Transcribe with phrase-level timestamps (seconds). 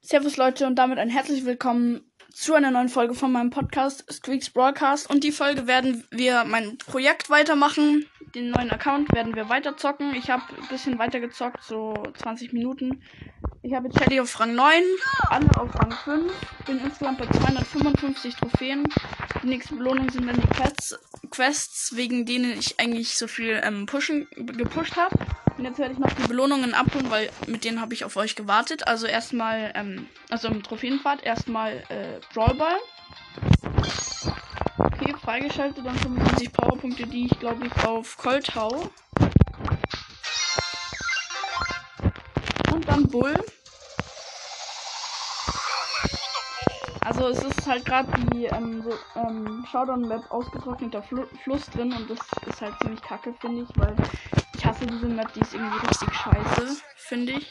[0.00, 4.50] Servus Leute und damit ein herzlich willkommen zu einer neuen Folge von meinem Podcast Squeaks
[4.50, 5.10] Broadcast.
[5.10, 8.06] Und die Folge werden wir mein Projekt weitermachen.
[8.34, 10.14] Den neuen Account werden wir weiter zocken.
[10.14, 13.02] Ich habe ein bisschen weiter gezockt, so 20 Minuten.
[13.62, 14.82] Ich habe Shelly auf Rang 9,
[15.30, 16.32] alle auf Rang 5.
[16.66, 18.84] Bin insgesamt bei 255 Trophäen.
[19.42, 20.98] Die nächste Belohnung sind dann die Quests,
[21.30, 25.16] Quests wegen denen ich eigentlich so viel ähm, pushen, gepusht habe.
[25.56, 28.36] Und jetzt werde ich noch die Belohnungen abholen, weil mit denen habe ich auf euch
[28.36, 28.86] gewartet.
[28.86, 32.76] Also erstmal, ähm, also im Trophäenfahrt, erstmal äh, Brawlball.
[34.78, 38.88] Okay, freigeschaltet, dann 25 Powerpunkte, die ich glaube ich auf Colt hau.
[42.88, 43.34] Dann Bull.
[47.00, 52.10] Also es ist halt gerade die ähm, so, ähm, Showdown-Map ausgetrockneter Fl Fluss drin und
[52.10, 53.94] das ist halt ziemlich kacke, finde ich, weil
[54.54, 57.50] ich hasse diese Map, die ist irgendwie richtig scheiße, finde ich.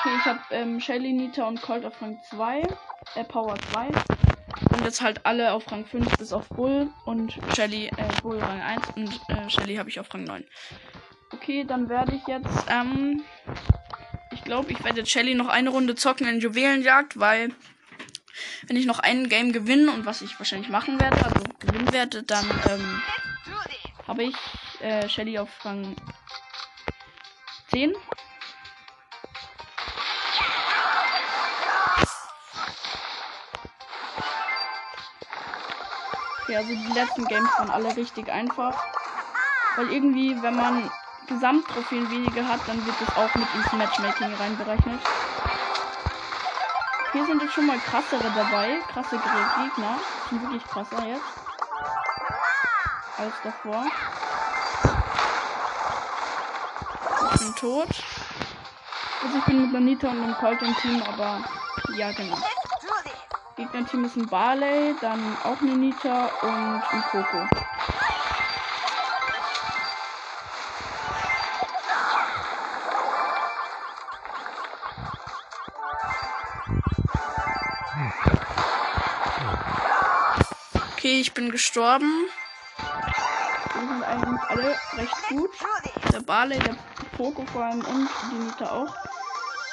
[0.00, 2.62] Okay, ich habe ähm, Shelly, Nita und Colt auf Rang 2,
[3.16, 3.88] äh, Power 2.
[3.88, 8.62] Und jetzt halt alle auf Rang 5 bis auf Bull und Shelly, äh, Bull Rang
[8.62, 10.44] 1 und äh, Shelly habe ich auf Rang 9.
[11.34, 13.22] Okay, dann werde ich jetzt, ähm,
[14.48, 17.50] glaube, ich werde Shelly noch eine Runde zocken in Juwelenjagd, weil
[18.66, 22.22] wenn ich noch ein Game gewinne und was ich wahrscheinlich machen werde, also gewinnen werde,
[22.22, 23.02] dann ähm,
[24.06, 24.34] habe ich
[24.80, 25.94] äh, Shelly auf Rang
[27.72, 27.94] 10.
[36.42, 38.82] Okay, also die letzten Games waren alle richtig einfach.
[39.76, 40.90] Weil irgendwie, wenn man
[41.28, 45.00] Gesamttrophäen weniger hat, dann wird das auch mit ins Matchmaking reinberechnet.
[47.12, 48.80] Hier sind jetzt schon mal krassere dabei.
[48.92, 49.98] Krasse Gegner.
[50.28, 51.22] Sind wirklich krasser jetzt.
[53.16, 53.86] Als davor.
[57.34, 57.88] Ich bin tot.
[59.24, 61.44] Also ich bin mit Lanita und einem Colt im Team, aber
[61.96, 62.36] ja genau.
[63.56, 67.67] Gegner-Team ist ein Barley, dann auch eine Nita und ein Coco.
[81.20, 82.28] Ich bin gestorben.
[82.78, 85.50] Die sind eigentlich alle recht gut.
[86.12, 86.76] Der Barley, der
[87.16, 88.94] Poco vor allem und die Nita auch.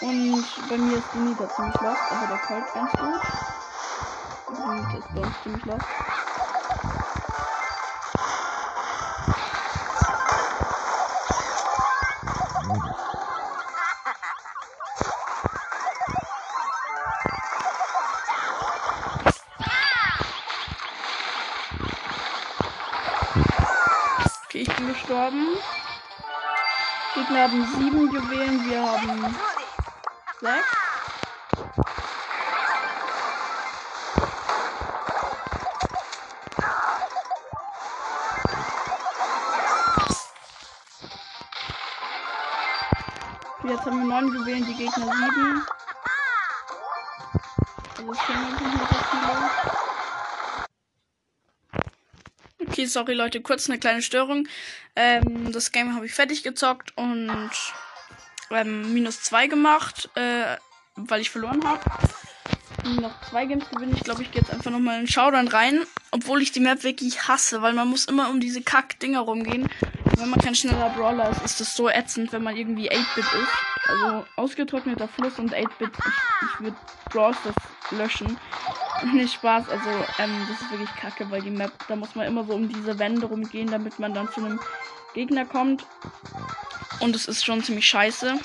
[0.02, 3.22] Und bei mir ist die Nita ziemlich lost, aber der Colt ganz gut.
[4.58, 5.86] Nita ist bei uns ziemlich lost.
[27.46, 29.36] Haben sieben Juwelen, wir haben
[30.42, 30.66] sechs.
[43.64, 45.66] Jetzt haben wir neun Juwelen, die Gegner sieben.
[47.98, 48.22] Also.
[52.68, 54.48] Okay, sorry Leute, kurz eine kleine Störung.
[54.96, 57.52] Ähm, das Game habe ich fertig gezockt und
[58.52, 60.58] ähm, minus zwei gemacht, äh,
[60.96, 61.82] weil ich verloren habe.
[63.02, 63.94] Noch zwei Games gewinnen.
[63.96, 65.82] Ich glaube, ich gehe jetzt einfach nochmal in Showdown rein.
[66.12, 69.68] Obwohl ich die Map wirklich hasse, weil man muss immer um diese Kack-Dinger rumgehen.
[70.18, 73.90] Wenn man kein schneller Brawler ist, ist das so ätzend, wenn man irgendwie 8-Bit ist.
[73.90, 75.90] Also ausgetrockneter Fluss und 8-Bit.
[75.98, 76.78] Ich, ich würde
[77.10, 77.56] Brawls das
[77.92, 78.38] löschen.
[79.14, 79.90] Nicht Spaß, also
[80.20, 82.98] ähm, das ist wirklich kacke, weil die Map, da muss man immer so um diese
[83.00, 84.60] Wände rumgehen, damit man dann zu einem
[85.14, 85.86] Gegner kommt.
[87.00, 88.40] Und es ist schon ziemlich scheiße.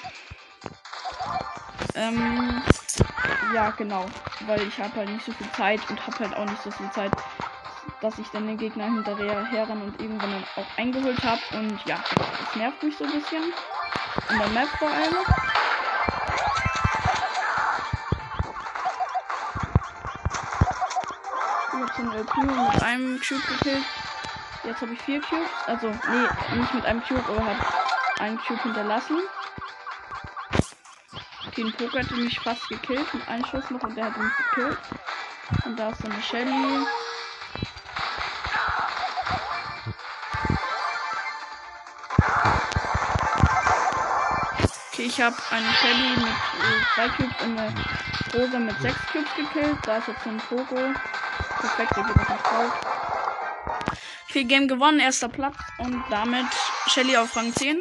[1.94, 2.62] Ähm,
[3.55, 4.06] ja, genau.
[4.47, 6.91] Weil ich habe halt nicht so viel Zeit und habe halt auch nicht so viel
[6.91, 7.12] Zeit,
[8.00, 11.41] dass ich dann den Gegner hinterher herren und irgendwann dann auch eingeholt habe.
[11.53, 13.43] Und ja, das nervt mich so ein bisschen.
[14.31, 15.50] In der Map vor allem.
[22.00, 23.85] So einen LP mit einem Cube gekillt.
[24.64, 25.50] Jetzt habe ich vier Cubes.
[25.67, 27.61] Also, nee, nicht mit einem Cube, aber habe
[28.20, 29.19] einen Cube hinterlassen.
[31.58, 33.12] Ein Poker hatte mich fast gekillt.
[33.12, 34.79] Mit einem Schuss noch und der hat mich gekillt.
[35.67, 36.87] Und da ist so eine Shelly.
[44.93, 47.75] Okay, ich habe eine Shelly mit äh, zwei Cubes und eine
[48.35, 49.76] Rosa mit sechs Cubes gekillt.
[49.85, 50.94] Da ist jetzt so ein Pogo.
[51.60, 52.72] Perfekt, der geht auf mich drauf.
[54.26, 56.46] Viel Game gewonnen, erster Platz und damit
[56.86, 57.78] Shelly auf Rang 10.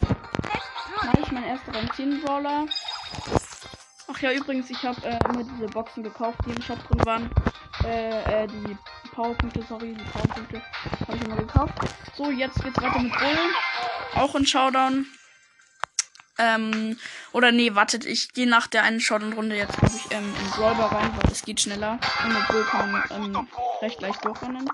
[0.00, 2.66] Mache ich mein erster Rang 10 Brawler.
[4.12, 7.30] Ach ja, übrigens, ich habe äh, immer diese Boxen gekauft, die im Shop drin waren.
[7.84, 8.76] Äh, äh, die
[9.14, 10.62] Powerpunkte, sorry, die Powerpunkte
[11.06, 11.74] habe ich immer gekauft.
[12.14, 13.38] So, jetzt geht's weiter mit Bull.
[14.16, 15.06] Auch in Showdown.
[16.38, 16.98] Ähm,
[17.32, 20.86] oder nee, wartet, ich gehe nach der einen Showdown-Runde jetzt, glaube ich, ähm, in Brawler
[20.86, 21.98] rein, weil es geht schneller.
[22.24, 23.48] Und mit Bull kann man ähm,
[23.80, 24.68] recht leicht durchrennen.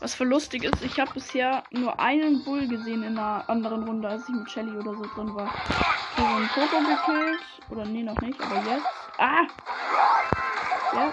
[0.00, 4.08] Was für lustig ist, ich habe bisher nur einen Bull gesehen in einer anderen Runde,
[4.08, 5.52] als ich mit Shelly oder so drin war.
[6.16, 7.40] Habe einen Poco gekillt.
[7.68, 8.97] Oder nee, noch nicht, aber jetzt.
[9.20, 9.48] Ah!
[10.92, 11.12] Ja.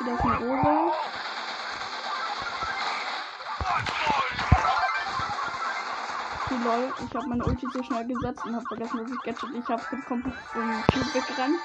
[0.00, 0.92] Wieder ist eine Rosa.
[6.44, 6.92] Okay, lol.
[7.06, 9.82] Ich habe meine Ulti so schnell gesetzt und habe vergessen, dass ich Gadget ich habe.
[10.08, 11.60] Komplett vom Cube weggerannt.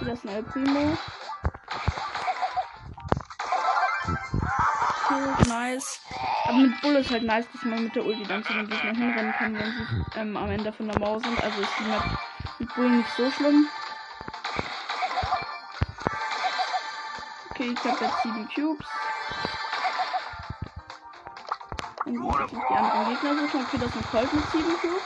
[0.00, 0.98] Wieder ist ein El Primo.
[5.04, 6.00] Okay, nice.
[6.48, 8.96] Aber mit Bull ist halt nice, dass man mit der Ulti dann zu den Gegnern
[8.96, 11.40] hinrennen kann, wenn sie ähm, am Ende von der Mauer sind.
[11.44, 12.02] Also ist die Map
[12.58, 13.68] mit Bull nicht so schlimm.
[17.66, 18.86] Okay, ich habe jetzt 7 Cubes.
[22.04, 23.66] Und ich muss die anderen Gegner suchen.
[23.66, 25.02] Okay, das ist ein Colt mit 7 Cubes.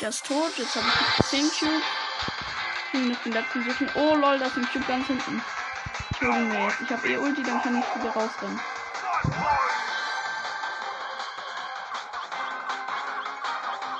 [0.00, 0.56] Der ist tot.
[0.56, 1.82] Jetzt habe ich 10 Cubes.
[2.92, 3.90] Ich muss den letzten suchen.
[3.94, 5.42] Oh lol, da ist ein Cube ganz hinten.
[6.20, 6.80] Mir jetzt.
[6.80, 8.60] Ich habe eh Ulti, dann kann ich wieder rausrennen.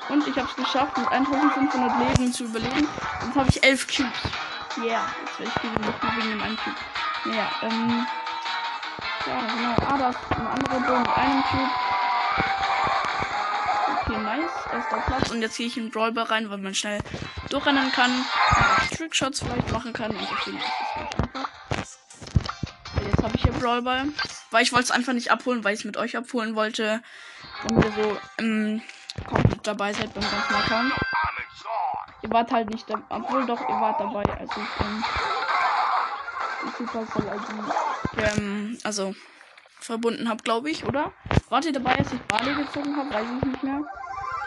[0.09, 2.89] Und ich habe es geschafft, mit 1500 Leben zu überleben.
[3.25, 4.48] Jetzt habe ich 11 Cubes.
[4.81, 6.75] Yeah, jetzt werde ich nur wegen dem einen Cube.
[7.35, 8.07] Ja, ähm.
[9.25, 9.75] Ja, genau.
[9.87, 11.71] Ah, da ist eine andere Bow mit einem Cube.
[14.01, 14.51] Okay, nice.
[14.71, 15.31] Erster Platz.
[15.31, 17.01] Und jetzt gehe ich in Brawlball rein, weil man schnell
[17.49, 18.11] durchrennen kann.
[18.11, 20.11] Und Trickshots vielleicht machen kann.
[20.11, 21.49] Und deswegen ist es halt einfach.
[23.03, 24.05] Jetzt habe ich hier Brawlball.
[24.51, 27.03] Weil ich wollte es einfach nicht abholen, weil ich es mit euch abholen wollte.
[27.67, 28.81] Damit ihr so ähm,
[29.27, 30.93] komplett dabei seid beim ganzen Account.
[32.29, 33.01] Ihr wart halt nicht dabei.
[33.09, 35.03] Obwohl doch, ihr wart dabei, als ich ähm,
[36.77, 39.15] Supercell ID ähm, also
[39.79, 41.11] verbunden habe, glaube ich, oder?
[41.49, 43.11] Wart ihr dabei, als ich Barley gezogen habe?
[43.11, 43.81] Weiß ich nicht mehr.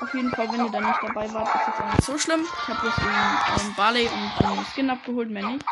[0.01, 2.43] Auf jeden Fall, wenn ihr dann nicht dabei wart, ist das auch nicht so schlimm.
[2.45, 5.65] Ich habe bloß den ähm, Barley und den Skin abgeholt, mehr nicht.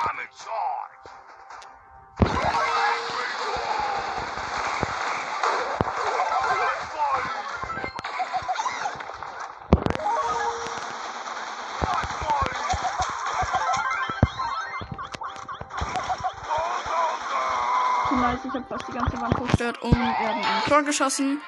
[18.50, 21.40] Ich habe fast die ganze Wand zerstört und wir haben ein Tor geschossen.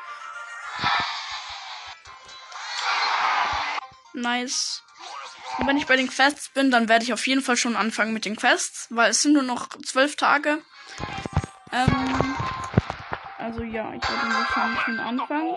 [4.14, 4.82] Nice.
[5.58, 8.12] Und wenn ich bei den Quests bin, dann werde ich auf jeden Fall schon anfangen
[8.12, 10.62] mit den Quests, weil es sind nur noch zwölf Tage.
[11.72, 12.37] Ähm,
[13.38, 15.56] also ja, ich werde wahrscheinlich schon anfangen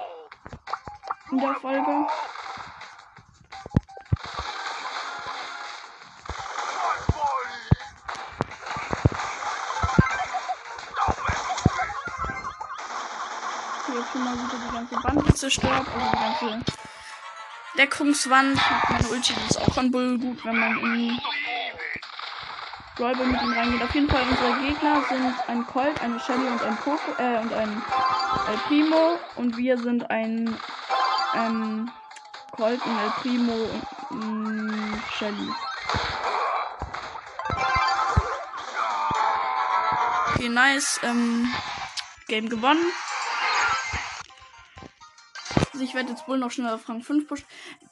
[1.31, 2.07] in der Folge.
[15.35, 16.63] Zerstört, also die ganze
[17.77, 18.59] Deckungswand.
[18.89, 21.19] Meine Ulti ist auch an Bull gut, wenn man in
[22.95, 23.83] Brawlball mit ihm reingeht.
[23.83, 27.53] Auf jeden Fall unsere Gegner sind ein Colt, eine Shelly und ein Poco, äh, und
[27.53, 27.81] ein
[28.47, 29.19] El Primo.
[29.35, 30.57] Und wir sind ein
[31.35, 31.91] ähm,
[32.51, 33.69] Colt, ein El Primo
[34.11, 35.49] und ein Shelly.
[40.33, 40.99] Okay, nice.
[41.03, 41.53] Ähm,
[42.27, 42.91] Game gewonnen.
[45.75, 47.45] Also ich werde jetzt wohl noch schnell auf Rang 5 pushen.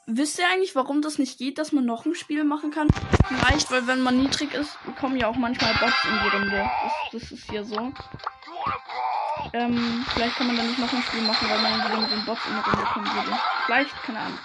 [0.06, 2.88] Wisst ihr eigentlich, warum das nicht geht, dass man noch ein Spiel machen kann?
[3.28, 6.70] Vielleicht, weil wenn man niedrig ist, kommen ja auch manchmal Bots in die Runde.
[7.12, 7.92] Das, das ist hier so.
[9.52, 12.40] Ähm, vielleicht kann man dann nicht noch ein Spiel machen, weil man mit den Bots
[12.46, 13.38] in die Runde kommen würde.
[13.66, 14.38] Vielleicht, keine Ahnung.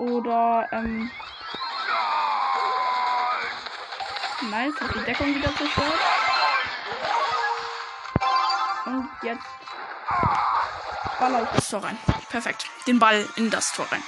[0.00, 1.08] Oder, ähm.
[4.50, 6.00] Nice, hat die Deckung wieder zerstört.
[8.86, 9.46] Und jetzt
[11.18, 11.98] baller ich das Tor rein.
[12.30, 12.66] Perfekt.
[12.86, 14.02] Den Ball in das Tor rein.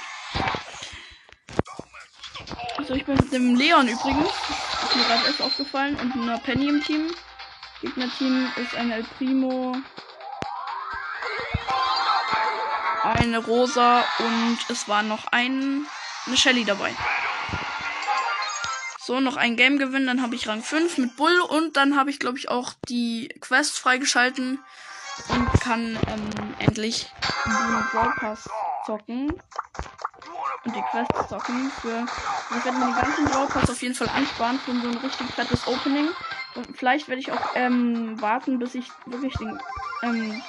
[2.77, 4.29] Also ich bin mit dem Leon übrigens.
[4.29, 5.95] Ist mir gerade erst aufgefallen.
[5.99, 7.13] Und einer Penny im Team.
[7.81, 9.75] Gegner-Team ist ein El Primo.
[13.03, 15.87] Eine Rosa und es war noch ein,
[16.27, 16.95] eine Shelly dabei.
[19.03, 22.11] So, noch ein Game gewinnen, dann habe ich Rang 5 mit Bull und dann habe
[22.11, 24.59] ich, glaube ich, auch die Quest freigeschalten
[25.29, 27.11] und kann ähm, endlich
[27.45, 28.49] den Brawl Pass
[28.85, 29.29] zocken.
[30.63, 31.71] und die Quests zocken.
[31.81, 32.05] Für,
[32.57, 35.27] ich werde mir die ganzen Brawl Pass auf jeden Fall ansparen für so ein richtig
[35.31, 36.09] fettes Opening.
[36.55, 39.59] Und vielleicht werde ich auch ähm, warten, bis ich wirklich den
[40.03, 40.41] ähm,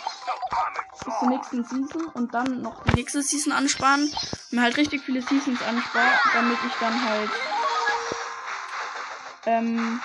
[1.05, 4.03] bis zur nächsten Season und dann noch die nächste Season ansparen.
[4.03, 7.31] Und mir halt richtig viele Seasons ansparen, damit ich dann halt
[9.47, 10.01] ähm,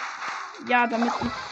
[0.67, 1.46] ja, damit ich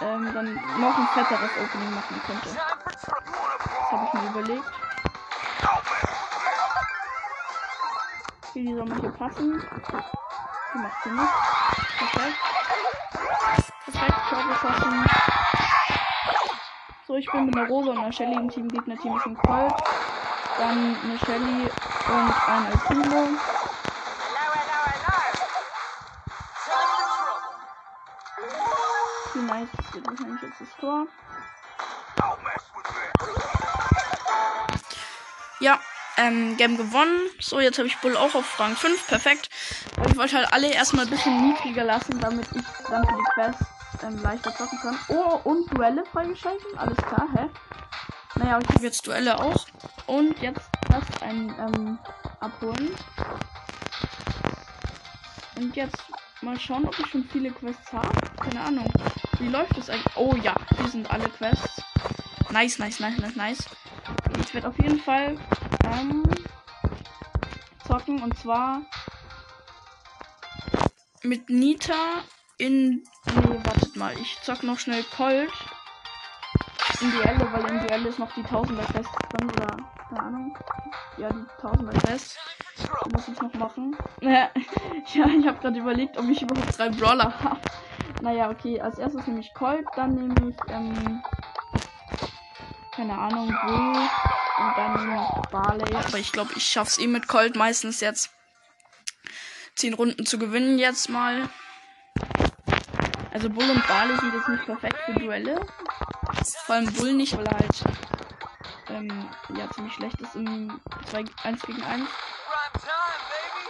[0.00, 2.48] ähm, dann noch ein fetteres Opening machen könnte.
[2.48, 4.64] Das habe ich mir überlegt.
[8.48, 9.62] Okay, die soll hier passen.
[10.74, 11.32] Die macht sie nicht.
[11.98, 12.38] Perfekt.
[13.84, 15.04] Perfekt, Tor geschossen.
[17.06, 18.68] So, ich bin mit einer Rosa und einer Shelly im Team.
[18.68, 19.74] Gegner-Team ist ein Colt.
[20.58, 21.68] Dann eine Shelly
[22.08, 23.28] und ein Alpino.
[29.50, 31.06] Wie nice wird wahrscheinlich jetzt das Tor.
[35.58, 35.80] Ja,
[36.16, 37.18] ähm, Game gewonnen.
[37.40, 39.08] So, jetzt habe ich Bull auch auf Rang 5.
[39.08, 39.48] Perfekt.
[40.08, 43.62] Ich wollte halt alle erstmal ein bisschen niedriger lassen, damit ich dann für die Quest
[44.02, 44.98] ähm, leichter zocken kann.
[45.08, 46.78] Oh, und Duelle freigeschalten.
[46.78, 47.48] Alles klar, hä?
[48.36, 49.66] Naja, ich habe jetzt Duelle auch.
[50.06, 51.98] Und jetzt das ein ähm,
[52.38, 52.94] abholen.
[55.56, 56.02] Und jetzt
[56.40, 58.08] mal schauen, ob ich schon viele Quests habe.
[58.40, 58.90] Keine Ahnung.
[59.40, 60.16] Wie läuft das eigentlich?
[60.16, 61.82] Oh ja, hier sind alle Quests.
[62.50, 63.64] Nice, nice, nice, nice, nice.
[64.38, 65.38] Ich werde auf jeden Fall
[65.84, 66.22] ähm,
[67.86, 68.82] zocken und zwar
[71.22, 72.22] mit Nita
[72.58, 73.02] in.
[73.34, 74.12] Nee, wartet mal.
[74.20, 75.52] Ich zock noch schnell Colt
[77.00, 79.76] in Duelle, weil in Duelle ist noch die Tausender Quest drin oder
[80.08, 80.58] keine Ahnung.
[81.16, 82.36] Ja, die Tausender Quest.
[82.76, 83.96] Die muss ich noch machen.
[84.20, 84.50] ja,
[85.04, 87.60] ich habe gerade überlegt, ob ich überhaupt drei Brawler habe.
[88.20, 88.80] Naja, okay.
[88.80, 91.22] Als erstes nehme ich Colt, dann nehme ich, ähm,
[92.94, 93.96] keine Ahnung, Bull
[94.58, 95.94] und dann nehme ich Barley.
[95.94, 98.30] Aber ich glaube, ich schaff's eh mit Colt meistens jetzt
[99.74, 101.48] zehn Runden zu gewinnen jetzt mal.
[103.32, 105.66] Also Bull und Barley sind jetzt nicht perfekt für Duelle.
[106.66, 107.84] Vor allem Bull nicht, weil er halt
[108.90, 112.08] ähm, ja ziemlich schlecht ist im 2 1 gegen 1.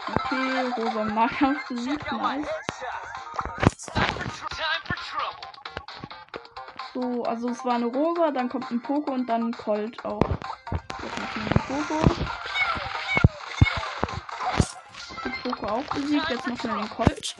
[0.08, 2.48] Okay, Rosa Nahkampf besiegt, nice.
[7.00, 10.20] So, also es war eine Rosa, dann kommt ein Poco und dann Colt auch.
[15.24, 17.34] Die Poco auch besiegt, jetzt noch schnell den Colt.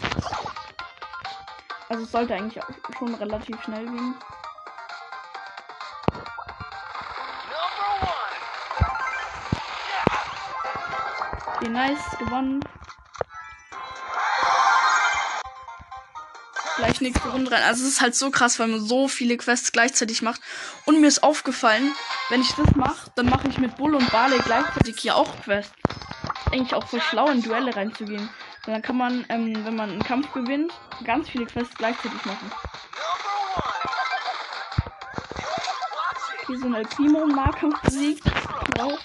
[1.91, 4.15] Also es sollte eigentlich auch schon relativ schnell gehen.
[11.57, 12.65] Okay, nice, gewonnen.
[16.81, 17.63] Gleich nächste Runde rein.
[17.63, 20.41] Also es ist halt so krass, weil man so viele Quests gleichzeitig macht.
[20.87, 21.95] Und mir ist aufgefallen,
[22.31, 25.75] wenn ich das mache, dann mache ich mit Bull und Barley gleichzeitig hier auch Quests.
[26.51, 28.31] Eigentlich auch voll schlau in Duelle reinzugehen.
[28.67, 30.73] Und dann kann man, ähm, wenn man einen Kampf gewinnt,
[31.05, 32.51] ganz viele Quests gleichzeitig machen.
[36.47, 37.39] Hier so ein El Primo im
[37.83, 38.25] besiegt.
[38.79, 38.99] Wow.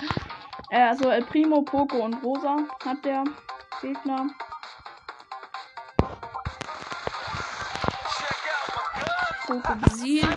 [0.70, 3.26] Äh, also El Primo, Poco und Rosa hat der
[3.82, 4.30] Gegner.
[9.84, 10.28] Besiegt.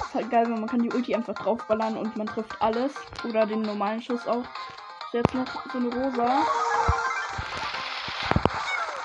[0.00, 2.92] Ist halt geil, weil man kann die Ulti einfach draufballern und man trifft alles.
[3.24, 4.42] Oder den normalen Schuss auch.
[4.42, 6.46] Ist jetzt noch so eine Rosa.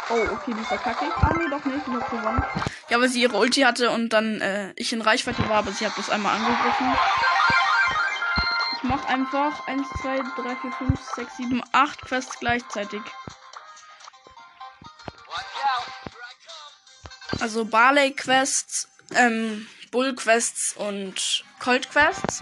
[0.10, 1.24] Oh, okay, die verkacke ich.
[1.24, 1.86] Ah, nee, doch nicht.
[1.86, 2.44] Ich hab gewonnen.
[2.90, 5.86] Ja, weil sie ihre Ulti hatte und dann äh, ich in Reichweite war, aber sie
[5.86, 6.94] hat das einmal angegriffen.
[8.78, 13.02] Ich mach einfach 1, 2, 3, 4, 5, 6, 7, 8 Quests gleichzeitig.
[17.40, 22.42] Also Barley Quests, ähm, Bull Quests und Colt Quests.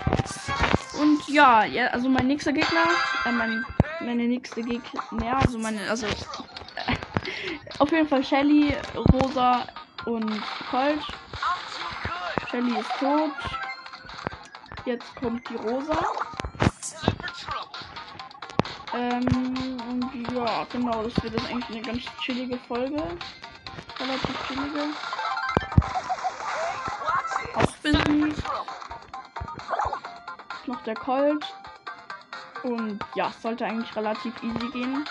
[0.99, 2.85] Und ja, ja, also mein nächster Gegner,
[3.25, 3.65] äh, mein,
[3.99, 6.07] meine nächste Gegner, also meine, also
[7.79, 9.67] auf jeden Fall Shelly, Rosa
[10.05, 11.01] und Colt.
[12.49, 13.31] Shelly ist tot.
[14.85, 15.97] Jetzt kommt die Rosa.
[18.93, 23.03] Ähm, und ja, genau, das wird jetzt eigentlich eine ganz chillige Folge.
[24.05, 24.35] Relativ.
[27.55, 28.43] Auch besiegt.
[30.67, 31.45] Noch der Colt.
[32.63, 35.05] Und ja, sollte eigentlich relativ easy gehen.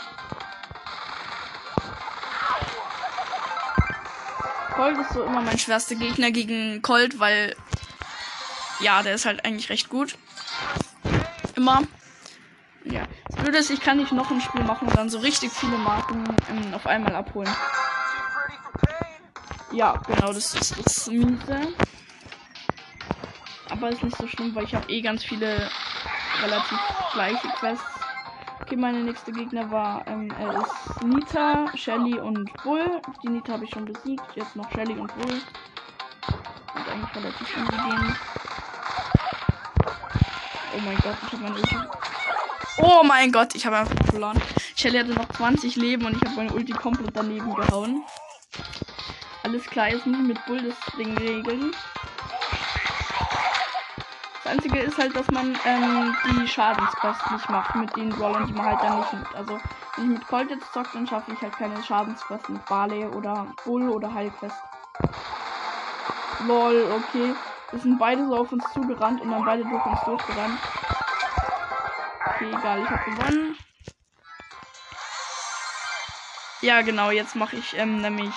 [4.74, 7.56] Colt ist so immer mein schwerster Gegner gegen Colt, weil
[8.80, 10.16] ja, der ist halt eigentlich recht gut.
[11.56, 11.82] Immer.
[12.84, 13.06] Ja.
[13.28, 15.78] Das Blöde ist, ich kann nicht noch ein Spiel machen und dann so richtig viele
[15.78, 17.50] Marken ähm, auf einmal abholen.
[19.74, 21.74] Ja, genau, das ist das Miese.
[23.70, 25.68] Aber ist nicht so schlimm, weil ich habe eh ganz viele
[26.44, 26.78] relativ
[27.12, 27.84] gleiche Quests.
[28.60, 33.00] Okay, meine nächste Gegner war, ähm, er ist Nita, Shelly und Bull.
[33.24, 34.24] Die Nita habe ich schon besiegt.
[34.36, 35.40] Jetzt noch Shelly und Bull.
[36.74, 38.16] Und eigentlich relativ easy gehen.
[40.76, 41.76] Oh mein Gott, ich habe meine Ulti.
[42.78, 44.40] Oh mein Gott, ich habe einfach verloren.
[44.76, 48.04] Shelly hatte noch 20 Leben und ich habe meine Ulti komplett daneben gehauen.
[49.44, 51.70] Alles klar, jetzt muss ich mit Bull das Ding regeln.
[54.42, 58.54] Das Einzige ist halt, dass man ähm, die Schadensquests nicht macht mit den Rollern, die
[58.54, 59.34] man halt dann nicht nimmt.
[59.34, 59.60] Also,
[59.96, 63.46] wenn ich mit Colt jetzt zocke, dann schaffe ich halt keine Schadensquests mit Barley oder
[63.66, 64.56] Bull oder Heilquest.
[66.46, 67.34] Lol, okay.
[67.70, 70.58] Wir sind beide so auf uns zugerannt und dann beide durch uns durchgerannt.
[72.26, 73.56] Okay, egal, ich habe gewonnen.
[76.62, 78.32] Ja, genau, jetzt mache ich ähm, nämlich.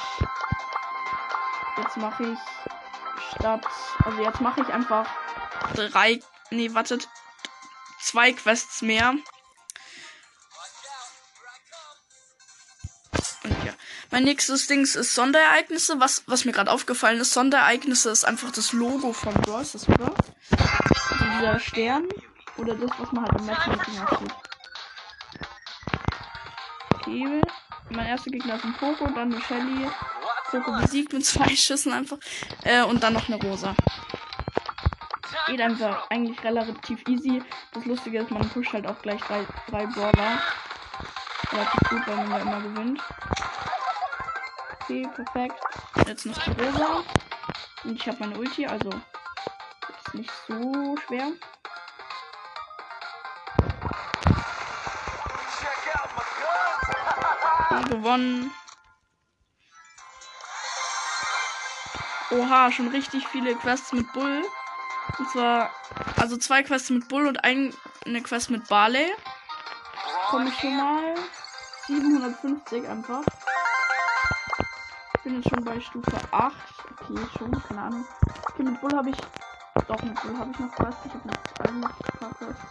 [1.77, 2.39] Jetzt mache ich
[3.35, 3.65] statt.
[4.03, 5.07] Also jetzt mache ich einfach
[5.75, 6.19] drei.
[6.49, 7.07] Nee, wartet.
[8.01, 9.15] Zwei Quests mehr.
[13.43, 13.73] Und ja.
[14.11, 15.99] Mein nächstes Ding ist Sonderereignisse.
[15.99, 20.13] Was, was mir gerade aufgefallen ist, Sonderereignisse ist einfach das Logo von Stars, oder?
[20.51, 22.07] Also dieser Stern.
[22.57, 24.35] Oder das, was man halt im Matchmaking sieht.
[26.95, 27.41] Okay.
[27.89, 29.87] Mein erster Gegner ist ein Poco, dann eine Shelly.
[30.49, 32.17] Poco besiegt mit zwei Schüssen einfach.
[32.63, 33.75] Äh, und dann noch eine Rosa.
[35.47, 37.41] Geht einfach eigentlich relativ easy.
[37.73, 40.41] Das Lustige ist, man pusht halt auch gleich drei, drei Brawler.
[41.51, 43.01] Relativ gut, weil man ja immer gewinnt.
[44.81, 45.55] Okay, perfekt.
[46.05, 47.03] Jetzt noch die Rosa.
[47.83, 51.31] Und ich habe meine Ulti, also ist nicht so schwer.
[57.69, 58.51] Okay, gewonnen.
[62.29, 64.43] Oha, schon richtig viele Quests mit Bull.
[65.17, 65.71] Und zwar,
[66.17, 67.73] also zwei Quests mit Bull und ein,
[68.05, 69.05] eine Quest mit Barley.
[70.29, 71.15] Komme ich schon mal.
[71.87, 73.23] 750 einfach.
[75.15, 76.53] Ich bin jetzt schon bei Stufe 8.
[76.99, 78.05] Okay, schon, keine Ahnung.
[78.49, 79.17] Okay, mit Bull habe ich.
[79.87, 81.05] Doch, mit Bull habe ich noch Quests.
[81.05, 81.81] Ich habe noch ein
[82.19, 82.61] paar Quests.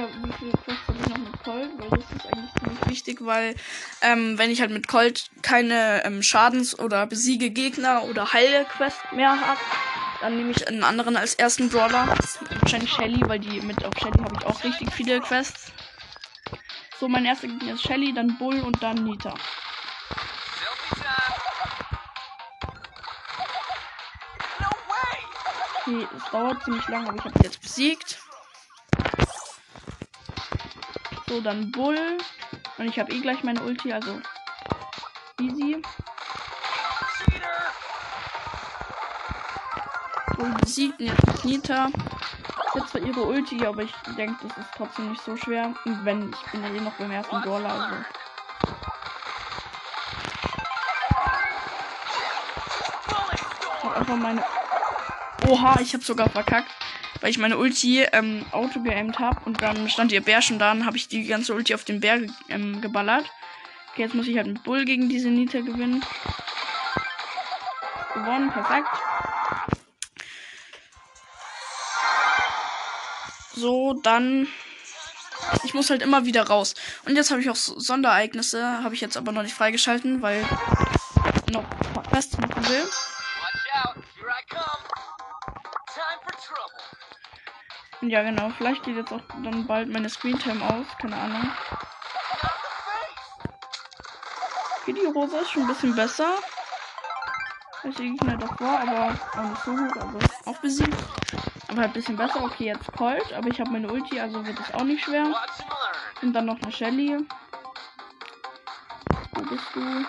[0.00, 1.70] Okay, wie viele Quests habe ich noch mit Colt?
[1.78, 3.54] Weil das ist eigentlich ziemlich wichtig, weil
[4.00, 9.38] ähm, wenn ich halt mit Colt keine ähm, Schadens- oder besiege Gegner oder Heilquest mehr
[9.38, 9.60] habe,
[10.20, 12.08] dann nehme ich einen anderen als ersten Brawler.
[12.60, 15.72] Wahrscheinlich Shelly, weil die mit auf Shelly habe ich auch richtig viele Quests.
[16.98, 19.34] So, mein erster Gegner ist Shelly, dann Bull und dann Nita.
[25.86, 28.19] Okay, es dauert ziemlich lange, aber ich habe jetzt besiegt.
[31.30, 32.18] So, dann Bull.
[32.76, 34.20] Und ich habe eh gleich meine Ulti, also
[35.40, 35.80] easy.
[40.38, 41.86] Und jetzt mit Nita.
[42.74, 45.72] Jetzt zwar ihre Ulti, aber ich denke, das ist trotzdem nicht so schwer.
[45.84, 47.96] Und wenn, ich bin ja eh noch beim ersten Brawler, also.
[53.78, 54.44] Ich hab einfach meine.
[55.46, 56.79] Oha, ich habe sogar verkackt
[57.20, 60.72] weil ich meine Ulti ähm, Auto geaimt habe und dann stand ihr Bär schon da
[60.72, 63.30] und habe ich die ganze Ulti auf den Bär ähm, geballert.
[63.92, 66.04] Okay, jetzt muss ich halt mit Bull gegen diese Nita gewinnen.
[68.14, 68.88] Gewonnen, perfekt.
[73.54, 74.48] So, dann.
[75.64, 76.74] Ich muss halt immer wieder raus.
[77.04, 80.44] Und jetzt habe ich auch Sondereignisse, habe ich jetzt aber noch nicht freigeschalten, weil
[81.52, 81.64] noch
[82.10, 82.84] Quests machen will.
[88.10, 88.50] Ja, genau.
[88.58, 90.84] Vielleicht geht jetzt auch dann bald meine Screentime aus.
[91.00, 91.48] Keine Ahnung.
[94.82, 96.34] Okay, die Rose ist schon ein bisschen besser.
[97.84, 99.96] Als die Gegner davor, aber auch nicht so gut.
[99.96, 100.96] Also auch besiegt.
[101.68, 102.42] Aber halt ein bisschen besser.
[102.42, 103.32] Okay, jetzt Colt.
[103.32, 105.32] Aber ich habe meine Ulti, also wird es auch nicht schwer.
[106.20, 107.16] Und dann noch eine Shelly.
[109.34, 110.04] Wo bist du?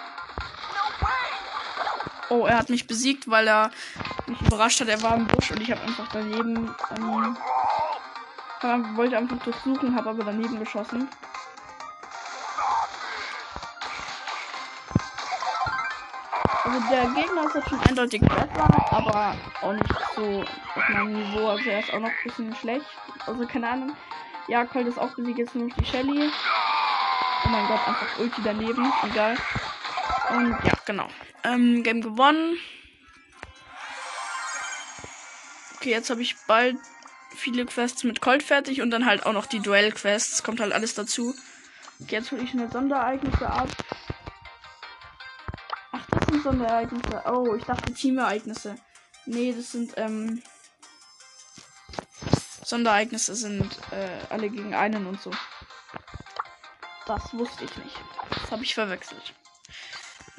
[2.29, 3.69] Oh, er hat mich besiegt, weil er
[4.25, 4.87] mich überrascht hat.
[4.87, 7.37] Er war im Busch und ich habe einfach daneben ähm,
[8.63, 11.09] ich wollte einfach durchsuchen, habe aber daneben geschossen.
[16.63, 20.43] Also der Gegner ist jetzt schon eindeutig besser, aber auch nicht so
[20.75, 21.47] auf meinem Niveau.
[21.47, 22.85] Also er ist auch noch ein bisschen schlecht.
[23.25, 23.95] Also keine Ahnung.
[24.47, 26.29] Ja, Colt ist auch besiegt, jetzt nur noch die Shelly.
[27.43, 28.93] Oh mein Gott, einfach Ulti daneben.
[29.11, 29.37] Egal.
[30.29, 31.07] Und ja, genau.
[31.43, 32.57] Ähm, Game gewonnen.
[35.75, 36.77] Okay, jetzt habe ich bald
[37.41, 40.43] viele Quests mit Colt fertig und dann halt auch noch die Duell-Quests.
[40.43, 41.35] Kommt halt alles dazu.
[42.07, 43.67] Jetzt hole ich eine Sonderereignisse ab.
[45.91, 47.23] Ach, das sind Sonderereignisse.
[47.25, 48.75] Oh, ich dachte Teamereignisse.
[49.25, 50.41] Nee, das sind, ähm.
[52.63, 55.31] Sondereignisse sind äh, alle gegen einen und so.
[57.07, 57.97] Das wusste ich nicht.
[58.29, 59.33] Das habe ich verwechselt.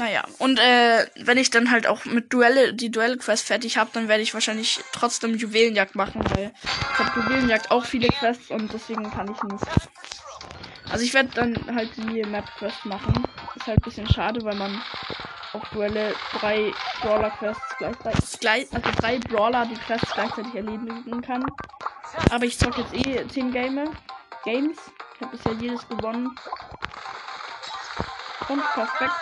[0.02, 4.08] Naja, und äh, wenn ich dann halt auch mit Duelle, die Duell-Quest fertig habe, dann
[4.08, 9.08] werde ich wahrscheinlich trotzdem Juwelenjagd machen, weil ich habe Juwelenjagd auch viele Quests und deswegen
[9.12, 9.64] kann ich nicht.
[10.90, 13.12] Also ich werde dann halt die Map-Quest machen.
[13.54, 14.82] Ist halt ein bisschen schade, weil man
[15.52, 21.44] auf Duelle drei Brawler-Quests gleichzeitig, gleich, also drei Brawler die Quests gleichzeitig erledigen kann.
[22.28, 23.88] Aber ich zocke jetzt eh 10 Game,
[24.42, 24.78] Games.
[25.14, 26.28] Ich habe bisher jedes gewonnen.
[28.48, 29.14] Und perfekt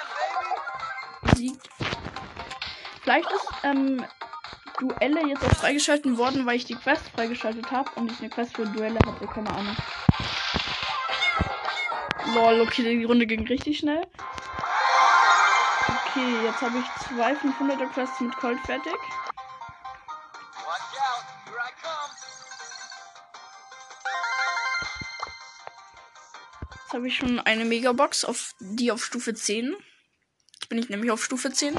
[1.40, 1.68] besiegt.
[3.02, 4.04] Vielleicht ist ähm,
[4.78, 8.56] Duelle jetzt auch freigeschalten worden, weil ich die Quest freigeschaltet habe und ich eine Quest
[8.56, 9.26] für Duelle hatte.
[9.26, 9.76] Keine Ahnung.
[12.34, 14.06] Lol, okay, die Runde ging richtig schnell.
[16.06, 18.92] Okay, jetzt habe ich zwei 500er Quests mit Colt fertig.
[26.82, 29.76] Jetzt habe ich schon eine Megabox, auf die auf Stufe 10
[30.70, 31.74] bin ich nämlich auf Stufe 10.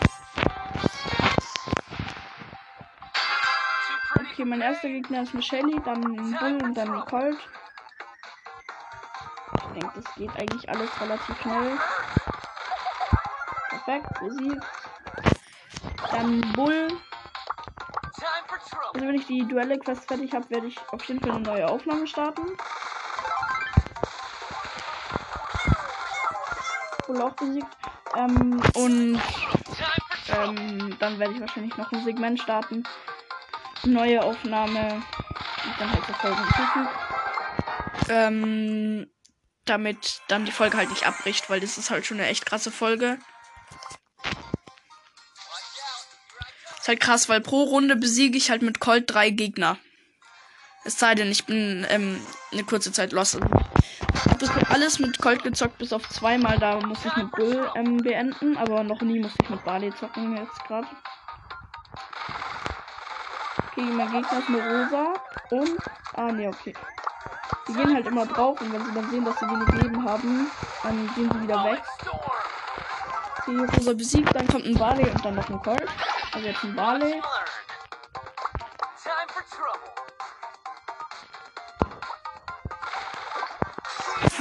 [4.16, 7.38] Okay, mein erster Gegner ist eine Shelly, dann Bull und dann Colt.
[9.56, 11.80] Ich denke, das geht eigentlich alles relativ schnell.
[13.70, 14.66] Perfekt, besiegt.
[16.12, 16.88] Dann Bull.
[18.94, 22.06] Also wenn ich die Duelle-Quest fertig habe, werde ich auf jeden Fall eine neue Aufnahme
[22.08, 22.58] starten.
[27.08, 27.91] Bull auch besiegt.
[28.18, 29.22] Ähm, und
[30.28, 32.84] ähm, dann werde ich wahrscheinlich noch ein Segment starten.
[33.86, 35.02] Neue Aufnahme.
[35.66, 36.90] Und dann halt zur Folge hinzufügen.
[38.10, 39.12] Ähm,
[39.66, 42.72] damit dann die Folge halt nicht abbricht, weil das ist halt schon eine echt krasse
[42.72, 43.20] Folge.
[46.80, 49.78] Ist halt krass, weil pro Runde besiege ich halt mit Colt drei Gegner.
[50.84, 52.20] Es sei denn, ich bin ähm,
[52.52, 53.36] eine kurze Zeit lost.
[53.36, 53.61] Also
[54.82, 56.58] alles mit Colt gezockt, bis auf zweimal.
[56.58, 58.58] Da muss ich mit Bull ähm, beenden.
[58.58, 60.88] Aber noch nie muss ich mit Barley zocken jetzt gerade.
[63.68, 65.14] Okay, mein Gegner ist eine Rosa.
[65.52, 65.78] Und.
[66.16, 66.74] Ah, ne, okay.
[67.68, 70.48] Die gehen halt immer drauf und wenn sie dann sehen, dass sie wenig Leben haben,
[70.82, 71.82] dann gehen sie wieder weg.
[73.48, 75.88] Die Rosa besiegt, dann kommt ein Barley und dann noch ein Colt.
[76.34, 77.22] Also jetzt ein Barley.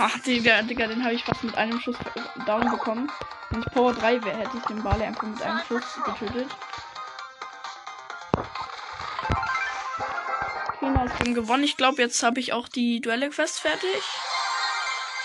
[0.03, 1.97] Ach, Digga, Digga, den habe ich fast mit einem Schuss
[2.47, 3.13] down bekommen.
[3.51, 6.47] Wenn ich Power 3 wäre, hätte ich den Barley einfach mit einem Schuss getötet.
[10.69, 11.65] Okay, nice, bin gewonnen.
[11.65, 14.01] Ich glaube, jetzt habe ich auch die Duelle-Quest fertig.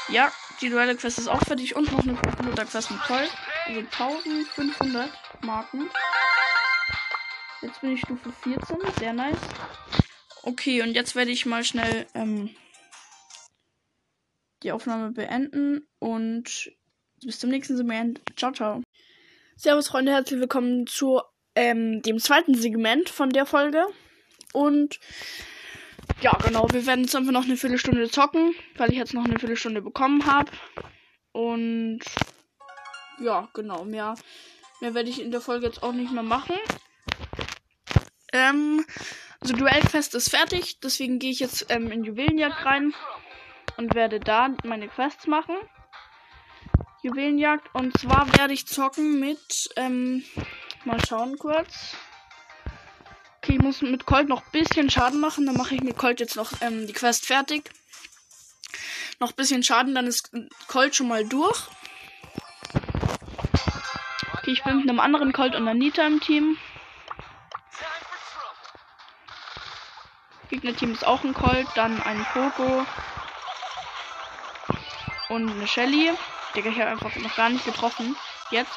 [0.10, 3.30] Ja, die Duelle-Quest ist auch fertig und noch eine 500er Quest mit Toll.
[3.68, 5.10] Also 1500
[5.42, 5.90] Marken.
[7.62, 9.38] Jetzt bin ich Stufe 14, sehr nice.
[10.44, 12.54] Okay, und jetzt werde ich mal schnell ähm,
[14.66, 16.72] die Aufnahme beenden und
[17.24, 18.20] bis zum nächsten Segment.
[18.36, 18.82] Ciao, ciao.
[19.56, 21.22] Servus, Freunde, herzlich willkommen zu
[21.54, 23.86] ähm, dem zweiten Segment von der Folge.
[24.54, 25.00] Und
[26.20, 29.38] ja, genau, wir werden jetzt einfach noch eine Viertelstunde zocken, weil ich jetzt noch eine
[29.38, 30.52] Viertelstunde bekommen habe.
[31.32, 32.00] Und
[33.20, 34.16] ja, genau, mehr,
[34.82, 36.56] mehr werde ich in der Folge jetzt auch nicht mehr machen.
[38.34, 38.84] Ähm,
[39.40, 42.94] also Duellfest ist fertig, deswegen gehe ich jetzt ähm, in Juwelenjagd rein
[43.78, 45.56] und werde da meine Quests machen.
[47.04, 47.70] Juwelenjagd.
[47.74, 50.24] Und zwar werde ich zocken mit, ähm,
[50.86, 51.96] mal schauen kurz.
[53.38, 55.46] Okay, ich muss mit Colt noch ein bisschen Schaden machen.
[55.46, 57.70] Dann mache ich mit Colt jetzt noch ähm, die Quest fertig.
[59.20, 60.32] Noch ein bisschen Schaden, dann ist
[60.68, 61.68] Colt schon mal durch.
[64.34, 66.58] Okay, ich bin mit einem anderen Colt und Anita im Team.
[70.50, 72.86] Gegnerteam ist auch ein Colt, dann ein Poco,
[75.36, 76.12] und eine Shelly.
[76.56, 78.16] Digga, ich habe einfach noch gar nicht getroffen.
[78.50, 78.72] Jetzt.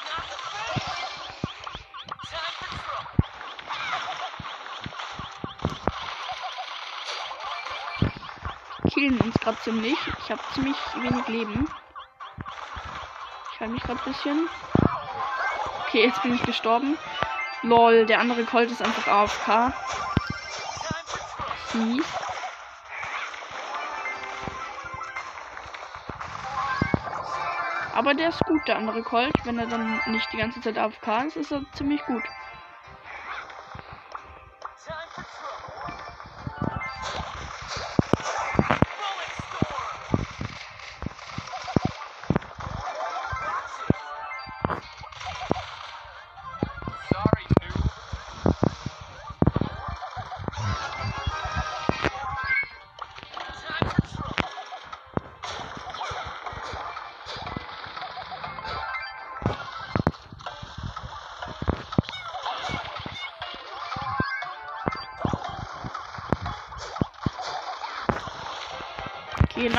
[8.93, 9.97] Killen uns gerade ziemlich.
[10.25, 11.71] Ich habe ziemlich wenig Leben.
[13.53, 14.49] Ich halte mich gerade ein bisschen.
[15.83, 16.99] Okay, jetzt bin ich gestorben.
[17.63, 19.73] Lol, der andere Colt ist einfach AFK.
[21.75, 22.28] Mies.
[27.99, 29.45] Aber der ist gut, der andere Colt.
[29.45, 32.31] Wenn er dann nicht die ganze Zeit AFK ist, ist er ziemlich gut.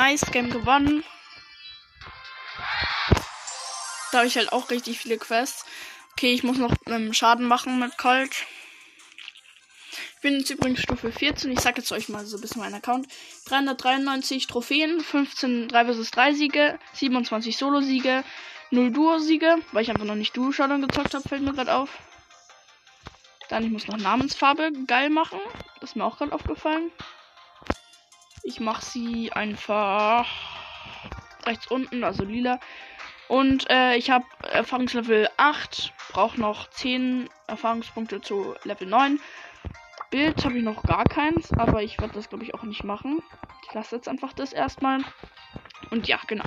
[0.09, 1.03] Nice, Game gewonnen.
[4.11, 5.65] Da habe ich halt auch richtig viele Quests.
[6.13, 8.31] Okay, ich muss noch ähm, Schaden machen mit Colt.
[9.91, 11.51] Ich bin jetzt übrigens Stufe 14.
[11.51, 13.07] Ich sag jetzt euch mal so ein bisschen meinen Account.
[13.45, 18.23] 393 Trophäen, 15 3 vs 3 Siege, 27 Solo-Siege,
[18.71, 21.89] 0 Duo-Siege, weil ich einfach noch nicht Duo-Shadowing gezockt habe, fällt mir gerade auf.
[23.49, 25.39] Dann, ich muss noch Namensfarbe geil machen.
[25.79, 26.91] Das ist mir auch gerade aufgefallen.
[28.43, 30.27] Ich mache sie einfach
[31.45, 32.59] rechts unten, also lila.
[33.27, 39.19] Und äh, ich habe Erfahrungslevel 8, brauche noch 10 Erfahrungspunkte zu Level 9.
[40.09, 43.21] Bild habe ich noch gar keins, aber ich werde das glaube ich auch nicht machen.
[43.67, 45.01] Ich lasse jetzt einfach das erstmal.
[45.91, 46.45] Und ja, genau.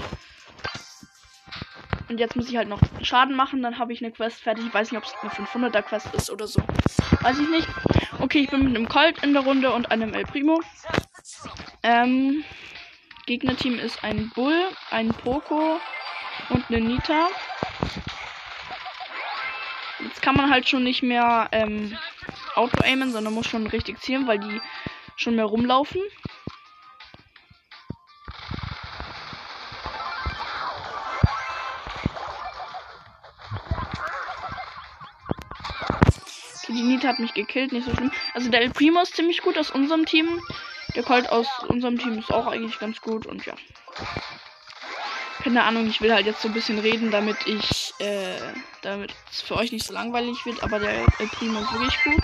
[2.09, 4.67] Und jetzt muss ich halt noch Schaden machen, dann habe ich eine Quest fertig.
[4.67, 6.61] Ich weiß nicht, ob es eine 500er Quest ist oder so.
[7.21, 7.69] Weiß ich nicht.
[8.21, 10.61] Okay, ich bin mit einem Colt in der Runde und einem El Primo.
[11.83, 12.45] Ähm,
[13.27, 15.81] Gegnerteam ist ein Bull, ein Poco
[16.51, 17.29] und eine Nita.
[20.01, 21.97] Jetzt kann man halt schon nicht mehr ähm,
[22.55, 24.61] Auto-aimen, sondern muss schon richtig zielen, weil die
[25.17, 26.01] schon mehr rumlaufen.
[36.69, 38.13] Die Nita hat mich gekillt, nicht so schlimm.
[38.35, 40.41] Also der El Primo ist ziemlich gut aus unserem Team.
[40.95, 43.55] Der Colt aus unserem Team ist auch eigentlich ganz gut und ja.
[45.43, 48.39] Keine Ahnung, ich will halt jetzt so ein bisschen reden, damit ich, äh,
[48.83, 52.23] damit es für euch nicht so langweilig wird, aber der El Primo ist wirklich gut.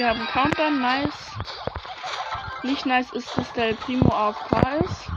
[0.00, 1.30] Wir haben Countdown, nice.
[2.62, 5.10] Nicht nice ist, dass der Primo AFK ist.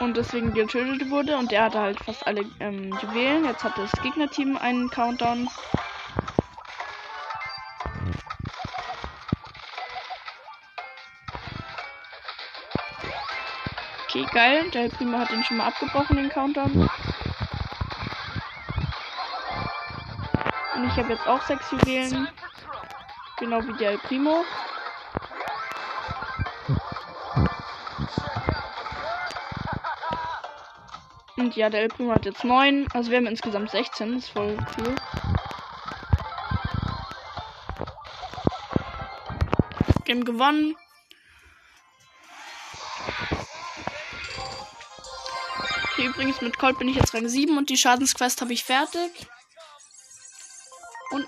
[0.00, 3.44] Und deswegen getötet wurde und der hatte halt fast alle ähm, Juwelen.
[3.44, 5.50] Jetzt hat das Gegnerteam einen Countdown.
[14.04, 14.70] Okay, geil.
[14.70, 16.88] Der Primo hat den schon mal abgebrochen, den Countdown.
[20.74, 22.28] Und ich habe jetzt auch sechs Juwelen.
[23.38, 24.44] Genau wie der Primo.
[31.36, 32.88] Und ja, der El Primo hat jetzt neun.
[32.92, 34.14] Also wir haben insgesamt 16.
[34.14, 34.96] Das ist voll viel.
[40.04, 40.76] Game gewonnen.
[45.92, 49.28] Okay, übrigens mit Colt bin ich jetzt Rang 7 und die Schadensquest habe ich fertig.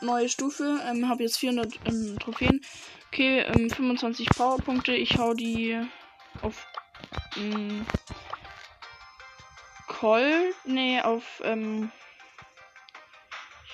[0.06, 0.80] Neue Stufe.
[0.88, 2.60] Ähm, habe jetzt 400 ähm, Trophäen.
[3.08, 4.92] Okay, ähm, 25 Powerpunkte.
[4.94, 5.78] Ich hau die
[6.42, 6.66] auf
[7.36, 7.84] ähm,
[9.86, 10.54] Colt.
[10.64, 11.90] Nee, auf ähm,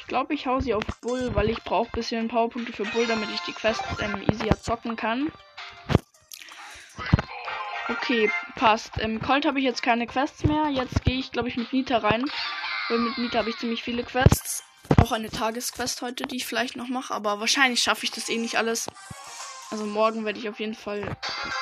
[0.00, 3.06] ich glaube, ich hau sie auf Bull, weil ich brauche ein bisschen Powerpunkte für Bull,
[3.06, 5.30] damit ich die Quest ähm, easier zocken kann.
[7.88, 8.98] Okay, passt.
[8.98, 10.68] Ähm, Colt habe ich jetzt keine Quests mehr.
[10.70, 12.24] Jetzt gehe ich, glaube ich, mit Nita rein.
[12.88, 14.51] Weil mit Nita habe ich ziemlich viele Quests.
[15.12, 17.12] Auch eine Tagesquest heute, die ich vielleicht noch mache.
[17.12, 18.88] Aber wahrscheinlich schaffe ich das eh nicht alles.
[19.70, 21.18] Also morgen werde ich auf jeden Fall.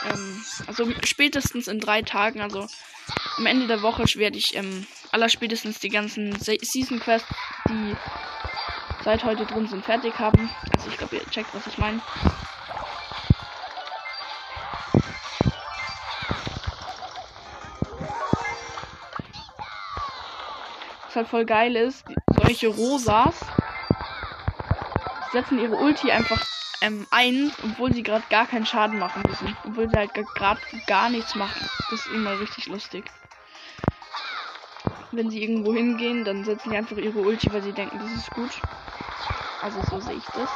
[0.09, 2.69] Ähm, also spätestens in drei Tagen, also
[3.39, 7.29] am Ende der Woche werde ich ähm, allerspätestens die ganzen Se Season Quests,
[7.69, 7.97] die
[9.03, 10.49] seit heute drin sind, fertig haben.
[10.77, 12.01] Also ich glaube, ihr checkt, was ich meine.
[21.07, 22.05] Was halt voll geil ist,
[22.51, 23.37] solche Rosas
[25.33, 26.45] setzen ihre Ulti einfach
[26.81, 29.57] ähm, ein, obwohl sie gerade gar keinen Schaden machen müssen.
[29.65, 31.65] Obwohl sie halt gerade gar nichts machen.
[31.91, 33.05] Das ist immer richtig lustig.
[35.13, 38.31] Wenn sie irgendwo hingehen, dann setzen sie einfach ihre Ulti, weil sie denken, das ist
[38.33, 38.51] gut.
[39.63, 40.51] Also so sehe ich das.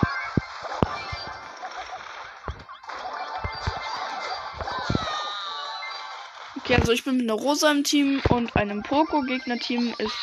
[6.57, 10.17] Okay, also ich bin mit einer Rosa im Team und einem Poco-Gegner-Team ist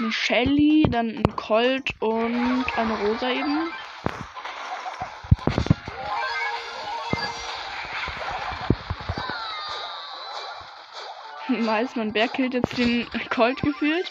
[0.00, 3.68] eine Shelly, dann ein Colt und eine Rosa eben.
[11.48, 14.10] Nice, mein Bär killt jetzt den Colt gefühlt.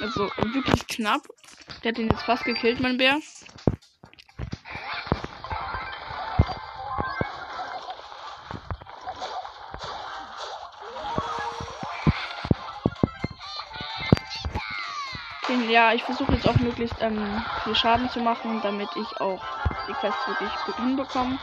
[0.00, 1.22] Also wirklich knapp.
[1.82, 3.20] Der hat den jetzt fast gekillt, mein Bär.
[15.68, 19.42] Ja, ich versuche jetzt auch möglichst ähm, viel Schaden zu machen, damit ich auch
[19.88, 21.38] die Quest wirklich gut hinbekomme.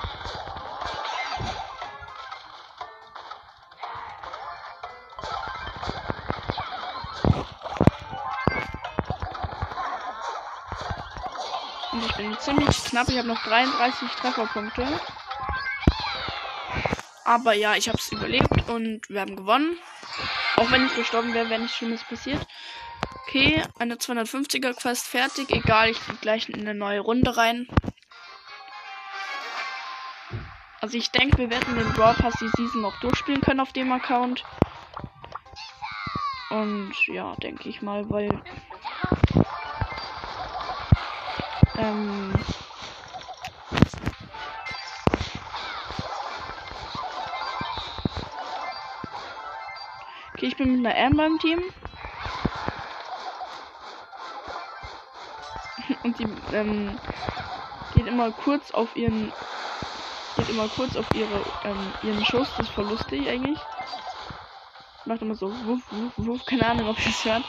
[11.92, 13.10] Und ich bin ziemlich knapp.
[13.10, 14.88] Ich habe noch 33 Trefferpunkte.
[17.26, 19.78] Aber ja, ich habe es überlebt und wir haben gewonnen.
[20.58, 22.46] Auch wenn ich gestorben wäre, wäre nichts Schlimmes passiert.
[23.34, 25.52] Okay, eine 250er Quest fertig.
[25.52, 27.66] Egal, ich gehe gleich in eine neue Runde rein.
[30.82, 33.90] Also ich denke, wir werden den Brawl Pass die Season noch durchspielen können auf dem
[33.94, 34.44] Account.
[36.50, 38.44] Und ja, denke ich mal, weil
[41.78, 42.34] ähm,
[50.34, 51.64] okay, ich bin mit einer Amber im Team.
[56.12, 57.00] Und sie ähm,
[57.96, 59.32] geht immer kurz auf ihren
[60.36, 62.50] geht immer kurz auf ihre ähm, ihren Schuss.
[62.58, 63.58] Das ist voll lustig eigentlich.
[65.06, 66.46] Macht immer so wuff, wuff, wuff.
[66.46, 67.46] Keine Ahnung, ob ihr es hört.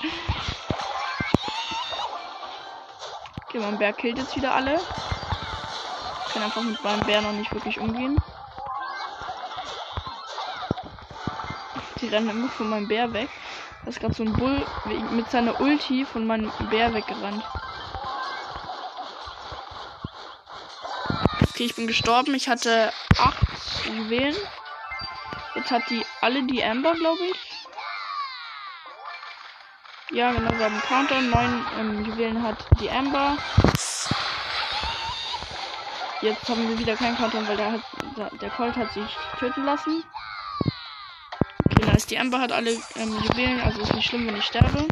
[3.46, 4.76] Okay, mein Bär killt jetzt wieder alle.
[4.76, 8.16] Ich kann einfach mit meinem Bär noch nicht wirklich umgehen.
[12.00, 13.28] Die rennen immer von meinem Bär weg.
[13.82, 14.64] Da ist gerade so ein Bull
[15.10, 17.42] mit seiner Ulti von meinem Bär weggerannt.
[21.62, 22.34] Okay, ich bin gestorben.
[22.34, 23.46] Ich hatte acht
[23.86, 24.34] Juwelen.
[25.54, 27.36] Jetzt hat die alle die Amber, glaube ich.
[30.10, 31.30] Ja, genau, wir haben Countdown.
[31.30, 33.38] Neun ähm, Juwelen hat die Amber.
[36.20, 37.82] Jetzt haben wir wieder keinen Countdown, weil der, hat,
[38.40, 40.02] der Colt hat sich töten lassen.
[41.70, 42.06] Okay, nice.
[42.06, 44.88] Die Amber hat alle ähm, Juwelen, also ist nicht schlimm, wenn ich sterbe.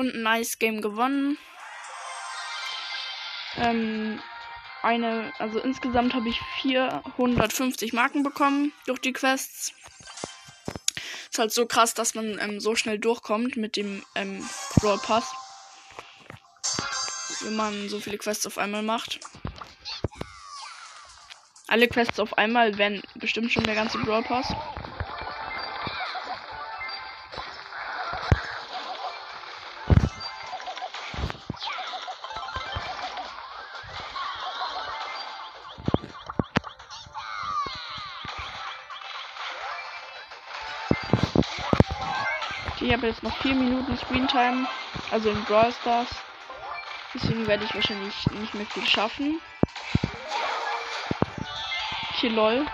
[0.00, 1.38] Und ein nice Game gewonnen.
[3.56, 4.20] Ähm,
[4.82, 9.74] eine, also insgesamt habe ich 450 Marken bekommen durch die Quests.
[11.30, 14.42] Ist halt so krass, dass man ähm, so schnell durchkommt mit dem ähm,
[14.76, 15.32] Brawl Pass.
[17.42, 19.20] Wenn man so viele Quests auf einmal macht.
[21.68, 24.52] Alle Quests auf einmal wären bestimmt schon der ganze Brawl Pass.
[43.00, 44.68] Habe jetzt noch vier Minuten Screentime,
[45.10, 46.10] also in Brawl Stars.
[47.14, 49.40] Deswegen werde ich wahrscheinlich nicht mehr viel schaffen.
[52.20, 52.66] Hier lol.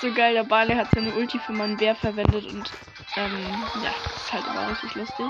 [0.00, 2.70] so geil, der Bale hat seine Ulti für meinen Bär verwendet und
[3.16, 5.26] ähm, ja, ist halt immer richtig lustig.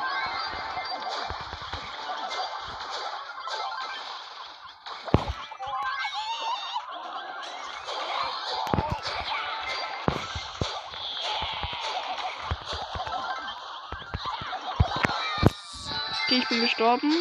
[16.34, 17.12] Okay, ich bin gestorben.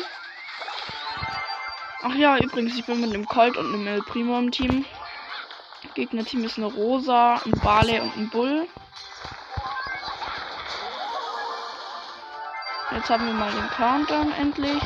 [2.01, 4.85] Ach ja, übrigens, ich bin mit einem Colt und einem El Primo im Team.
[5.93, 8.67] Gegnerteam ist eine Rosa, ein Barley und ein Bull.
[12.91, 14.81] Jetzt haben wir mal den Countdown endlich.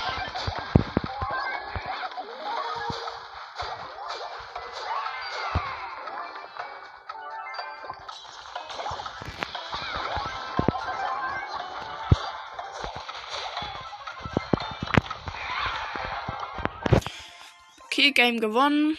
[18.11, 18.97] Game gewonnen.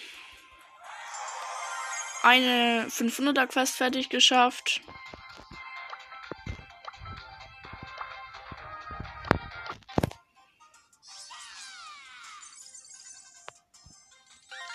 [2.23, 4.81] Eine 500er Quest fertig geschafft.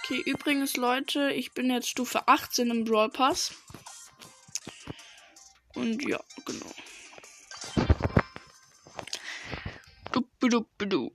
[0.03, 3.53] Okay, übrigens, Leute, ich bin jetzt Stufe 18 im Brawl Pass.
[5.75, 6.71] Und ja, genau.
[10.11, 11.12] Du, du, du,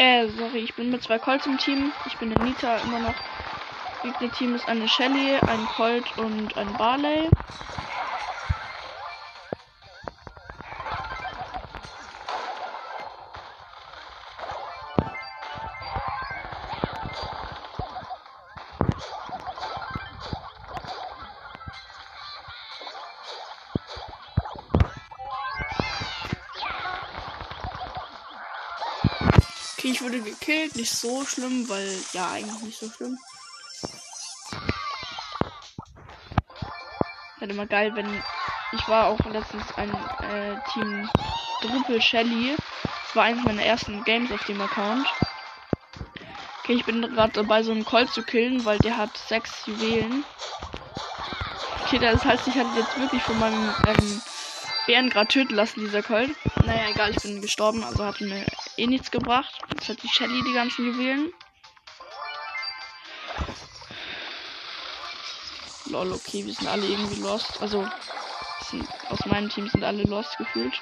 [0.00, 1.92] Äh, sorry, ich bin mit zwei Colts im Team.
[2.06, 3.14] Ich bin der Nita immer noch.
[4.02, 7.28] Gegner-Team ist eine Shelly, ein Colt und ein Barley.
[30.10, 30.76] Wurde gekillt.
[30.76, 33.18] Nicht so schlimm, weil ja, eigentlich nicht so schlimm.
[37.38, 38.22] Wäre immer geil, wenn.
[38.72, 41.08] Ich war auch letztens ein äh, Team
[41.62, 42.56] Drupal Shelly.
[42.82, 45.06] Das war eines meiner ersten Games auf dem Account.
[46.62, 50.24] Okay, ich bin gerade dabei, so einen Colt zu killen, weil der hat sechs Juwelen.
[51.84, 54.22] Okay, das heißt, ich hatte jetzt wirklich von meinem ähm,
[54.86, 56.30] Bären gerade töten lassen, dieser Colt.
[56.64, 58.46] Naja, egal, ich bin gestorben, also hat mir
[58.80, 59.60] eh nichts gebracht.
[59.70, 61.32] Jetzt hat die Shelly die ganzen Juwelen.
[65.86, 67.60] Lol, okay, wir sind alle irgendwie lost.
[67.60, 67.86] Also,
[68.62, 70.80] sind, aus meinem Team sind alle lost gefühlt.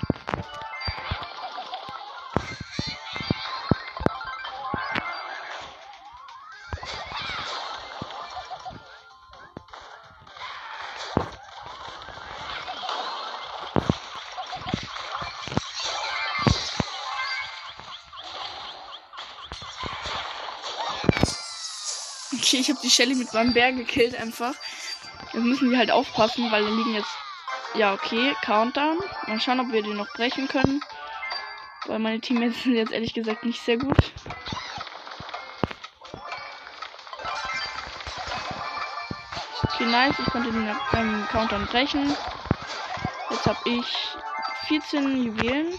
[22.49, 24.55] Okay, ich habe die Shelly mit meinem Bär gekillt einfach.
[25.35, 27.11] Jetzt müssen wir halt aufpassen, weil da liegen jetzt.
[27.75, 28.97] Ja, okay, Countdown.
[29.27, 30.83] Mal schauen, ob wir den noch brechen können.
[31.85, 33.99] Weil meine Teammates sind jetzt ehrlich gesagt nicht sehr gut.
[39.65, 40.15] Okay, nice.
[40.19, 42.17] Ich konnte den ähm, Countdown brechen.
[43.29, 43.85] Jetzt habe ich
[44.69, 45.79] 14 Juwelen.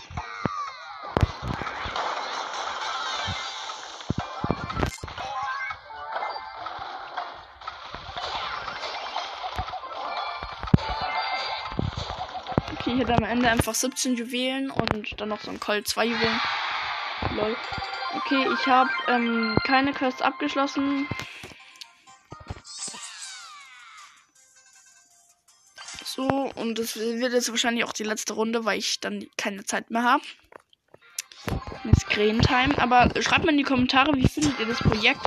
[13.30, 16.42] Ende einfach 17 Juwelen und dann noch so ein Colt 2 Juwelen.
[17.36, 17.56] Lol.
[18.16, 21.08] Okay, ich habe ähm, keine Quest abgeschlossen.
[26.04, 29.92] So, und das wird jetzt wahrscheinlich auch die letzte Runde, weil ich dann keine Zeit
[29.92, 30.24] mehr habe.
[31.84, 32.78] Mit Screen Time.
[32.78, 35.22] Aber schreibt mal in die Kommentare, wie findet ihr das Projekt?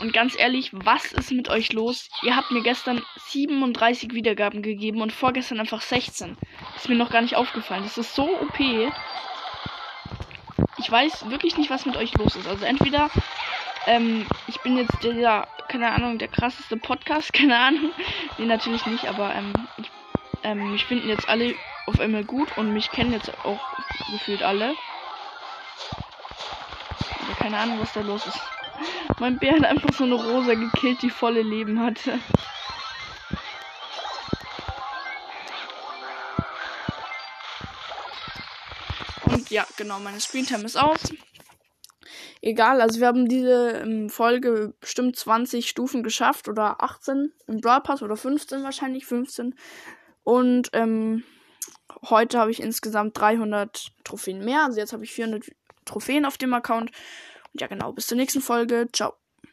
[0.00, 2.10] Und ganz ehrlich, was ist mit euch los?
[2.22, 6.36] Ihr habt mir gestern 37 Wiedergaben gegeben und vorgestern einfach 16.
[6.76, 7.82] Ist mir noch gar nicht aufgefallen.
[7.82, 8.60] Das ist so OP.
[10.78, 12.46] Ich weiß wirklich nicht, was mit euch los ist.
[12.46, 13.10] Also entweder
[13.86, 17.92] ähm, ich bin jetzt der, keine Ahnung, der krasseste Podcast, keine Ahnung.
[18.38, 19.90] Nee, natürlich nicht, aber ähm, ich,
[20.42, 21.54] ähm, mich finden jetzt alle
[21.86, 23.60] auf einmal gut und mich kennen jetzt auch
[24.10, 24.74] gefühlt alle.
[27.20, 28.40] Also keine Ahnung, was da los ist.
[29.20, 32.18] Mein Bär hat einfach so eine Rosa gekillt, die volle Leben hatte.
[39.46, 41.00] Und ja, genau, meine Screentime ist aus.
[42.42, 47.80] Egal, also wir haben diese ähm, Folge bestimmt 20 Stufen geschafft oder 18 im Brawl
[47.80, 49.54] Pass oder 15 wahrscheinlich, 15.
[50.22, 51.24] Und ähm,
[52.08, 54.64] heute habe ich insgesamt 300 Trophäen mehr.
[54.64, 55.44] Also jetzt habe ich 400
[55.84, 56.90] Trophäen auf dem Account.
[57.52, 58.88] Und ja, genau, bis zur nächsten Folge.
[58.92, 59.14] Ciao.